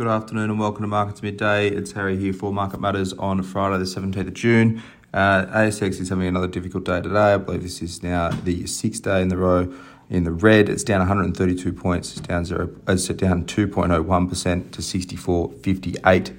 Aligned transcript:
Good 0.00 0.08
afternoon 0.08 0.48
and 0.48 0.58
welcome 0.58 0.80
to 0.82 0.88
Markets 0.88 1.22
Midday. 1.22 1.68
It's 1.68 1.92
Harry 1.92 2.16
here 2.16 2.32
for 2.32 2.54
Market 2.54 2.80
Matters 2.80 3.12
on 3.12 3.42
Friday, 3.42 3.76
the 3.76 3.84
17th 3.84 4.28
of 4.28 4.32
June. 4.32 4.82
Uh, 5.12 5.44
ASX 5.44 6.00
is 6.00 6.08
having 6.08 6.26
another 6.26 6.46
difficult 6.46 6.84
day 6.84 7.02
today. 7.02 7.34
I 7.34 7.36
believe 7.36 7.62
this 7.62 7.82
is 7.82 8.02
now 8.02 8.30
the 8.30 8.66
sixth 8.66 9.02
day 9.02 9.20
in 9.20 9.28
the 9.28 9.36
row 9.36 9.70
in 10.08 10.24
the 10.24 10.32
red. 10.32 10.70
It's 10.70 10.84
down 10.84 11.00
132 11.00 11.70
points. 11.74 12.12
It's 12.16 12.26
down 12.26 12.46
zero. 12.46 12.70
It's 12.88 13.08
down 13.08 13.44
2.01 13.44 14.26
percent 14.30 14.72
to 14.72 14.80
64.58. 14.80 16.34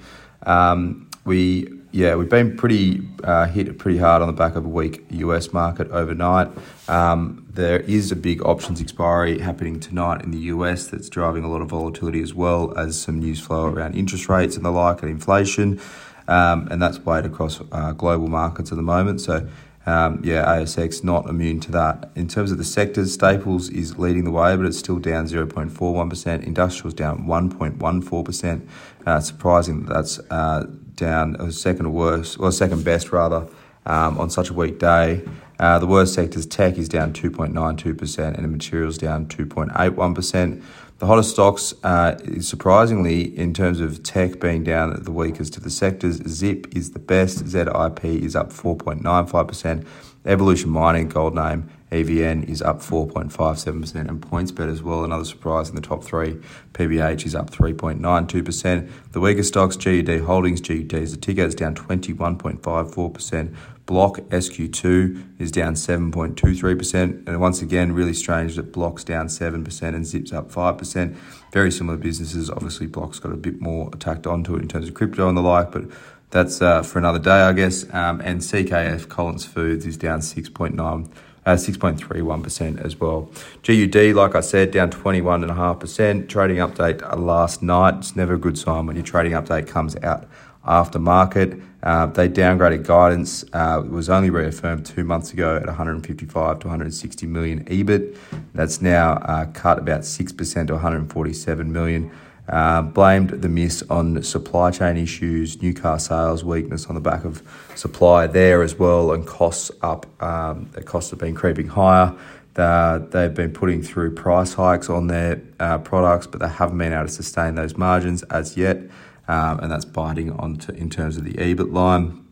Um, 0.47 1.10
we 1.25 1.81
yeah, 1.93 2.15
we've 2.15 2.29
been 2.29 2.55
pretty 2.55 3.05
uh, 3.23 3.47
hit 3.47 3.77
pretty 3.77 3.97
hard 3.97 4.21
on 4.21 4.27
the 4.27 4.33
back 4.33 4.55
of 4.55 4.65
a 4.65 4.69
weak 4.69 5.05
US 5.09 5.51
market 5.51 5.89
overnight. 5.91 6.49
Um, 6.87 7.45
there 7.49 7.81
is 7.81 8.11
a 8.11 8.15
big 8.15 8.41
options 8.45 8.79
expiry 8.79 9.39
happening 9.39 9.79
tonight 9.79 10.23
in 10.23 10.31
the 10.31 10.39
US 10.39 10.87
that's 10.87 11.09
driving 11.09 11.43
a 11.43 11.49
lot 11.49 11.61
of 11.61 11.69
volatility 11.69 12.21
as 12.21 12.33
well 12.33 12.77
as 12.77 12.99
some 12.99 13.19
news 13.19 13.41
flow 13.41 13.65
around 13.65 13.95
interest 13.95 14.29
rates 14.29 14.55
and 14.55 14.63
the 14.63 14.71
like 14.71 15.01
and 15.01 15.11
inflation. 15.11 15.81
Um, 16.27 16.69
and 16.71 16.81
that's 16.81 16.99
weighed 16.99 17.25
across 17.25 17.59
uh, 17.71 17.91
global 17.91 18.27
markets 18.27 18.71
at 18.71 18.77
the 18.77 18.83
moment. 18.83 19.19
So, 19.19 19.47
um, 19.85 20.21
yeah, 20.23 20.45
ASX 20.45 21.03
not 21.03 21.27
immune 21.27 21.59
to 21.61 21.71
that. 21.71 22.09
In 22.15 22.29
terms 22.29 22.51
of 22.51 22.57
the 22.57 22.63
sectors, 22.63 23.13
staples 23.13 23.69
is 23.69 23.97
leading 23.97 24.23
the 24.23 24.31
way, 24.31 24.55
but 24.55 24.65
it's 24.65 24.77
still 24.77 24.99
down 24.99 25.25
0.41%. 25.25 26.43
Industrials 26.43 26.93
down 26.93 27.25
1.14%. 27.25 28.67
Uh, 29.05 29.19
surprising 29.19 29.83
that 29.83 29.93
that's 29.93 30.19
uh, 30.29 30.67
down, 30.95 31.51
second 31.51 31.93
worst, 31.93 32.39
or 32.39 32.51
second 32.51 32.83
best 32.83 33.11
rather, 33.11 33.47
um, 33.85 34.19
on 34.19 34.29
such 34.29 34.49
a 34.49 34.53
weak 34.53 34.79
day. 34.79 35.21
Uh, 35.61 35.77
the 35.77 35.85
worst 35.85 36.15
sectors, 36.15 36.47
tech 36.47 36.75
is 36.79 36.89
down 36.89 37.13
2.92% 37.13 38.35
and 38.35 38.51
materials 38.51 38.97
down 38.97 39.27
2.81%. 39.27 40.63
The 40.97 41.05
hottest 41.05 41.29
stocks, 41.31 41.75
uh, 41.83 42.17
surprisingly, 42.41 43.37
in 43.37 43.53
terms 43.53 43.79
of 43.79 44.01
tech 44.01 44.39
being 44.39 44.63
down 44.63 45.03
the 45.03 45.11
weakest 45.11 45.57
of 45.57 45.63
the 45.63 45.69
sectors, 45.69 46.17
Zip 46.27 46.65
is 46.75 46.91
the 46.91 46.99
best. 46.99 47.47
ZIP 47.47 48.03
is 48.05 48.35
up 48.35 48.51
4.95%. 48.51 49.85
Evolution 50.25 50.69
Mining, 50.71 51.09
gold 51.09 51.35
name, 51.35 51.69
EVN 51.91 52.47
is 52.47 52.61
up 52.61 52.79
4.57%, 52.79 53.95
and 54.07 54.21
PointsBet 54.21 54.71
as 54.71 54.81
well, 54.81 55.03
another 55.03 55.25
surprise 55.25 55.69
in 55.69 55.75
the 55.75 55.81
top 55.81 56.03
three. 56.03 56.39
PBH 56.73 57.25
is 57.25 57.35
up 57.35 57.49
3.92%. 57.49 58.89
The 59.11 59.19
weakest 59.19 59.49
stocks, 59.49 59.75
GUD 59.75 60.21
Holdings, 60.21 60.61
GUD 60.61 60.93
is 60.93 61.11
the 61.11 61.17
ticker, 61.19 61.41
is 61.41 61.55
down 61.55 61.75
21.54%. 61.75 63.55
Block 63.85 64.17
SQ2 64.17 65.39
is 65.39 65.51
down 65.51 65.73
7.23%. 65.73 67.27
And 67.27 67.41
once 67.41 67.61
again, 67.61 67.93
really 67.93 68.13
strange 68.13 68.55
that 68.55 68.71
Block's 68.71 69.03
down 69.03 69.27
7% 69.27 69.81
and 69.81 70.05
Zip's 70.05 70.31
up 70.31 70.51
5%. 70.51 71.15
Very 71.51 71.71
similar 71.71 71.97
businesses. 71.97 72.49
Obviously, 72.49 72.87
Block's 72.87 73.19
got 73.19 73.31
a 73.31 73.37
bit 73.37 73.59
more 73.59 73.89
tacked 73.91 74.27
onto 74.27 74.55
it 74.55 74.61
in 74.61 74.67
terms 74.67 74.87
of 74.87 74.93
crypto 74.93 75.27
and 75.27 75.37
the 75.37 75.41
like, 75.41 75.71
but 75.71 75.85
that's 76.29 76.61
uh, 76.61 76.81
for 76.81 76.99
another 76.99 77.19
day, 77.19 77.41
I 77.41 77.53
guess. 77.53 77.83
Um, 77.93 78.21
and 78.21 78.39
CKF 78.39 79.09
Collins 79.09 79.45
Foods 79.45 79.85
is 79.85 79.97
down 79.97 80.19
6.9. 80.19 81.09
Uh, 81.43 81.53
6.31% 81.53 82.85
as 82.85 82.99
well. 82.99 83.27
GUD, 83.63 84.15
like 84.15 84.35
I 84.35 84.41
said, 84.41 84.69
down 84.69 84.91
21.5%. 84.91 86.29
Trading 86.29 86.57
update 86.57 87.17
last 87.17 87.63
night. 87.63 87.95
It's 87.95 88.15
never 88.15 88.35
a 88.35 88.37
good 88.37 88.59
sign 88.59 88.85
when 88.85 88.95
your 88.95 89.03
trading 89.03 89.33
update 89.33 89.67
comes 89.67 89.95
out 89.97 90.27
after 90.65 90.99
market. 90.99 91.59
Uh, 91.83 92.05
they 92.05 92.29
downgraded 92.29 92.85
guidance. 92.85 93.43
Uh, 93.53 93.81
it 93.83 93.91
was 93.91 94.09
only 94.09 94.29
reaffirmed 94.29 94.85
two 94.85 95.03
months 95.03 95.33
ago 95.33 95.55
at 95.55 95.65
155 95.65 96.59
to 96.59 96.67
160 96.67 97.27
million 97.27 97.65
EBIT. 97.65 98.17
That's 98.53 98.81
now 98.81 99.13
uh, 99.13 99.45
cut 99.47 99.79
about 99.79 100.01
6% 100.01 100.67
to 100.67 100.73
147 100.73 101.73
million. 101.73 102.11
Uh, 102.49 102.81
blamed 102.81 103.29
the 103.29 103.47
miss 103.47 103.81
on 103.89 104.21
supply 104.23 104.71
chain 104.71 104.97
issues, 104.97 105.61
new 105.61 105.73
car 105.73 105.97
sales 105.97 106.43
weakness 106.43 106.87
on 106.87 106.95
the 106.95 107.01
back 107.01 107.23
of 107.23 107.41
supply 107.75 108.27
there 108.27 108.61
as 108.61 108.77
well, 108.77 109.13
and 109.13 109.25
costs 109.25 109.71
up. 109.81 110.05
Um, 110.21 110.69
the 110.73 110.83
costs 110.83 111.11
have 111.11 111.19
been 111.19 111.35
creeping 111.35 111.67
higher. 111.67 112.13
they've 112.55 113.33
been 113.33 113.53
putting 113.53 113.81
through 113.81 114.15
price 114.15 114.53
hikes 114.53 114.89
on 114.89 115.07
their 115.07 115.41
uh, 115.59 115.77
products, 115.77 116.27
but 116.27 116.41
they 116.41 116.49
haven't 116.49 116.77
been 116.77 116.93
able 116.93 117.05
to 117.05 117.11
sustain 117.11 117.55
those 117.55 117.77
margins 117.77 118.23
as 118.23 118.57
yet, 118.57 118.81
um, 119.31 119.61
and 119.61 119.71
that's 119.71 119.85
biting 119.85 120.29
onto 120.29 120.73
in 120.73 120.89
terms 120.89 121.15
of 121.15 121.23
the 121.23 121.33
EBIT 121.33 121.71
line. 121.71 122.25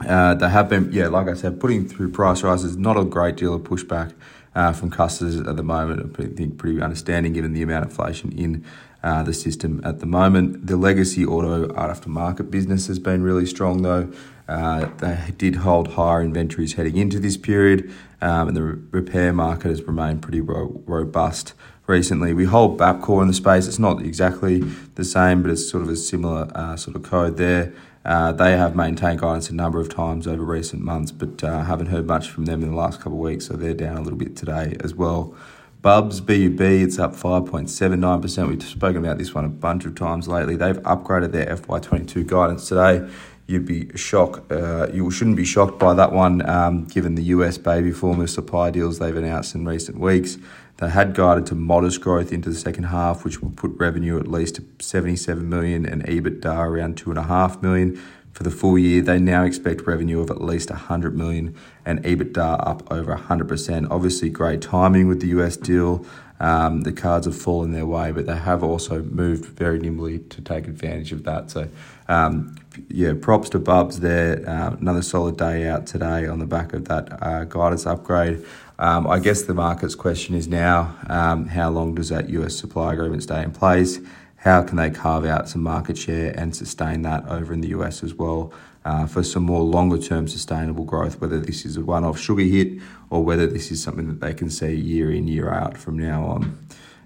Uh, 0.00 0.34
they 0.34 0.48
have 0.48 0.70
been, 0.70 0.90
yeah, 0.90 1.08
like 1.08 1.28
I 1.28 1.34
said, 1.34 1.60
putting 1.60 1.86
through 1.86 2.10
price 2.10 2.42
rises. 2.42 2.74
Not 2.74 2.96
a 2.96 3.04
great 3.04 3.36
deal 3.36 3.52
of 3.52 3.62
pushback 3.62 4.14
uh, 4.54 4.72
from 4.72 4.90
customers 4.90 5.38
at 5.38 5.56
the 5.56 5.62
moment. 5.62 6.18
I 6.18 6.24
think 6.24 6.56
pretty 6.56 6.80
understanding 6.80 7.34
given 7.34 7.52
the 7.52 7.60
amount 7.60 7.84
of 7.84 7.90
inflation 7.90 8.32
in 8.32 8.64
uh, 9.02 9.22
the 9.22 9.34
system 9.34 9.80
at 9.84 10.00
the 10.00 10.06
moment. 10.06 10.66
The 10.66 10.76
legacy 10.76 11.24
auto 11.24 11.68
aftermarket 11.68 12.50
business 12.50 12.86
has 12.88 12.98
been 12.98 13.22
really 13.22 13.46
strong 13.46 13.82
though. 13.82 14.12
Uh, 14.48 14.88
they 14.96 15.32
did 15.36 15.56
hold 15.56 15.88
higher 15.88 16.22
inventories 16.22 16.72
heading 16.74 16.96
into 16.96 17.20
this 17.20 17.36
period, 17.36 17.92
um, 18.22 18.48
and 18.48 18.56
the 18.56 18.62
re- 18.62 18.82
repair 18.92 19.32
market 19.32 19.68
has 19.68 19.82
remained 19.82 20.22
pretty 20.22 20.40
ro- 20.40 20.82
robust 20.86 21.52
recently. 21.86 22.32
We 22.32 22.46
hold 22.46 22.78
Bapcor 22.78 23.20
in 23.20 23.28
the 23.28 23.34
space. 23.34 23.68
It's 23.68 23.78
not 23.78 24.00
exactly 24.00 24.60
the 24.94 25.04
same, 25.04 25.42
but 25.42 25.50
it's 25.50 25.68
sort 25.68 25.82
of 25.82 25.90
a 25.90 25.96
similar 25.96 26.50
uh, 26.54 26.76
sort 26.76 26.96
of 26.96 27.02
code 27.02 27.36
there. 27.36 27.74
Uh, 28.06 28.32
they 28.32 28.56
have 28.56 28.74
maintained 28.74 29.20
guidance 29.20 29.50
a 29.50 29.54
number 29.54 29.80
of 29.80 29.94
times 29.94 30.26
over 30.26 30.42
recent 30.42 30.82
months, 30.82 31.12
but 31.12 31.44
uh, 31.44 31.64
haven't 31.64 31.88
heard 31.88 32.06
much 32.06 32.30
from 32.30 32.46
them 32.46 32.62
in 32.62 32.70
the 32.70 32.76
last 32.76 33.00
couple 33.00 33.18
of 33.18 33.18
weeks, 33.18 33.46
so 33.46 33.54
they're 33.54 33.74
down 33.74 33.98
a 33.98 34.00
little 34.00 34.18
bit 34.18 34.34
today 34.34 34.78
as 34.80 34.94
well. 34.94 35.34
Bubs, 35.80 36.20
BUB, 36.20 36.60
it's 36.60 36.98
up 36.98 37.14
5.79%. 37.14 38.48
We've 38.48 38.62
spoken 38.64 38.96
about 38.96 39.16
this 39.16 39.32
one 39.32 39.44
a 39.44 39.48
bunch 39.48 39.84
of 39.84 39.94
times 39.94 40.26
lately. 40.26 40.56
They've 40.56 40.78
upgraded 40.78 41.30
their 41.30 41.54
FY22 41.54 42.26
guidance 42.26 42.68
today. 42.68 43.08
You'd 43.46 43.64
be 43.64 43.96
shocked, 43.96 44.50
uh, 44.50 44.88
you 44.92 45.08
shouldn't 45.12 45.36
be 45.36 45.44
shocked 45.44 45.78
by 45.78 45.94
that 45.94 46.12
one, 46.12 46.44
um, 46.50 46.86
given 46.86 47.14
the 47.14 47.22
US 47.34 47.58
baby 47.58 47.92
formula 47.92 48.26
supply 48.26 48.70
deals 48.70 48.98
they've 48.98 49.16
announced 49.16 49.54
in 49.54 49.64
recent 49.64 50.00
weeks. 50.00 50.36
They 50.78 50.90
had 50.90 51.14
guided 51.14 51.46
to 51.46 51.54
modest 51.54 52.00
growth 52.00 52.32
into 52.32 52.50
the 52.50 52.56
second 52.56 52.84
half, 52.84 53.24
which 53.24 53.40
will 53.40 53.50
put 53.50 53.70
revenue 53.76 54.18
at 54.18 54.26
least 54.26 54.58
77 54.80 55.48
million 55.48 55.86
and 55.86 56.02
EBITDA 56.04 56.56
around 56.56 56.96
2.5 56.96 57.62
million. 57.62 58.02
For 58.38 58.44
the 58.44 58.52
full 58.52 58.78
year, 58.78 59.02
they 59.02 59.18
now 59.18 59.42
expect 59.42 59.84
revenue 59.84 60.20
of 60.20 60.30
at 60.30 60.40
least 60.40 60.70
100 60.70 61.16
million 61.16 61.56
and 61.84 62.00
EBITDA 62.04 62.64
up 62.64 62.88
over 62.88 63.16
100%. 63.16 63.90
Obviously, 63.90 64.30
great 64.30 64.62
timing 64.62 65.08
with 65.08 65.20
the 65.20 65.26
US 65.38 65.56
deal. 65.56 66.06
Um, 66.38 66.82
the 66.82 66.92
cards 66.92 67.26
have 67.26 67.36
fallen 67.36 67.72
their 67.72 67.84
way, 67.84 68.12
but 68.12 68.26
they 68.26 68.36
have 68.36 68.62
also 68.62 69.02
moved 69.02 69.46
very 69.46 69.80
nimbly 69.80 70.20
to 70.20 70.40
take 70.40 70.68
advantage 70.68 71.10
of 71.10 71.24
that. 71.24 71.50
So, 71.50 71.68
um, 72.06 72.54
yeah, 72.86 73.14
props 73.20 73.48
to 73.48 73.58
Bubs 73.58 73.98
there. 73.98 74.48
Uh, 74.48 74.76
another 74.80 75.02
solid 75.02 75.36
day 75.36 75.66
out 75.66 75.88
today 75.88 76.28
on 76.28 76.38
the 76.38 76.46
back 76.46 76.72
of 76.74 76.84
that 76.84 77.20
uh, 77.20 77.42
guidance 77.42 77.86
upgrade. 77.86 78.46
Um, 78.78 79.08
I 79.08 79.18
guess 79.18 79.42
the 79.42 79.54
market's 79.54 79.96
question 79.96 80.36
is 80.36 80.46
now 80.46 80.96
um, 81.08 81.48
how 81.48 81.70
long 81.70 81.96
does 81.96 82.10
that 82.10 82.28
US 82.28 82.54
supply 82.54 82.92
agreement 82.92 83.24
stay 83.24 83.42
in 83.42 83.50
place? 83.50 83.98
How 84.38 84.62
can 84.62 84.76
they 84.76 84.90
carve 84.90 85.24
out 85.24 85.48
some 85.48 85.62
market 85.62 85.98
share 85.98 86.32
and 86.38 86.54
sustain 86.54 87.02
that 87.02 87.26
over 87.28 87.52
in 87.52 87.60
the 87.60 87.68
US 87.68 88.02
as 88.02 88.14
well 88.14 88.52
uh, 88.84 89.06
for 89.06 89.22
some 89.22 89.42
more 89.42 89.62
longer 89.62 89.98
term 89.98 90.28
sustainable 90.28 90.84
growth, 90.84 91.20
whether 91.20 91.40
this 91.40 91.64
is 91.64 91.76
a 91.76 91.84
one 91.84 92.04
off 92.04 92.18
sugar 92.18 92.42
hit 92.42 92.80
or 93.10 93.24
whether 93.24 93.46
this 93.46 93.70
is 93.70 93.82
something 93.82 94.06
that 94.06 94.20
they 94.20 94.32
can 94.32 94.48
see 94.48 94.74
year 94.74 95.10
in, 95.10 95.26
year 95.26 95.52
out 95.52 95.76
from 95.76 95.98
now 95.98 96.24
on. 96.24 96.58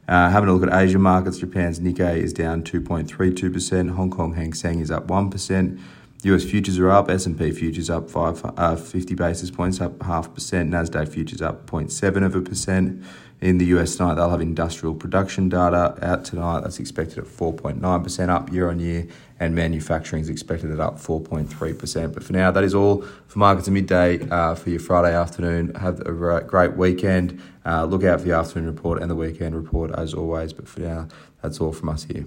Uh, 0.06 0.28
having 0.28 0.48
a 0.48 0.52
look 0.52 0.68
at 0.68 0.82
Asian 0.82 1.00
markets, 1.00 1.38
Japan's 1.38 1.80
Nikkei 1.80 2.18
is 2.18 2.32
down 2.32 2.62
2.32%, 2.62 3.90
Hong 3.90 4.10
Kong 4.10 4.34
Hang 4.34 4.52
Seng 4.52 4.80
is 4.80 4.90
up 4.90 5.06
1%. 5.06 5.80
US 6.24 6.44
futures 6.44 6.78
are 6.78 6.88
up, 6.90 7.10
S&P 7.10 7.50
futures 7.50 7.90
up 7.90 8.08
five, 8.08 8.40
uh, 8.56 8.76
50 8.76 9.14
basis 9.14 9.50
points, 9.50 9.80
up 9.80 10.00
half 10.02 10.32
percent. 10.32 10.70
Nasdaq 10.70 11.08
futures 11.08 11.42
up 11.42 11.66
0.7 11.66 12.24
of 12.24 12.36
a 12.36 12.40
percent. 12.40 13.02
In 13.40 13.58
the 13.58 13.64
US 13.76 13.96
tonight, 13.96 14.14
they'll 14.14 14.30
have 14.30 14.40
industrial 14.40 14.94
production 14.94 15.48
data 15.48 15.98
out 16.00 16.24
tonight. 16.24 16.60
That's 16.60 16.78
expected 16.78 17.18
at 17.18 17.24
4.9% 17.24 18.28
up 18.28 18.52
year 18.52 18.70
on 18.70 18.78
year, 18.78 19.08
and 19.40 19.52
manufacturing 19.52 20.22
is 20.22 20.28
expected 20.28 20.70
at 20.70 20.78
up 20.78 21.00
4.3%. 21.00 22.14
But 22.14 22.22
for 22.22 22.32
now, 22.32 22.52
that 22.52 22.62
is 22.62 22.72
all 22.72 23.02
for 23.26 23.38
markets 23.40 23.66
at 23.66 23.74
midday 23.74 24.20
uh, 24.30 24.54
for 24.54 24.70
your 24.70 24.78
Friday 24.78 25.12
afternoon. 25.12 25.74
Have 25.74 25.98
a 26.02 26.12
great 26.42 26.76
weekend. 26.76 27.42
Uh, 27.66 27.84
look 27.84 28.04
out 28.04 28.20
for 28.20 28.26
the 28.26 28.32
afternoon 28.34 28.68
report 28.72 29.02
and 29.02 29.10
the 29.10 29.16
weekend 29.16 29.56
report 29.56 29.90
as 29.90 30.14
always. 30.14 30.52
But 30.52 30.68
for 30.68 30.78
now, 30.78 31.08
that's 31.42 31.60
all 31.60 31.72
from 31.72 31.88
us 31.88 32.04
here. 32.04 32.26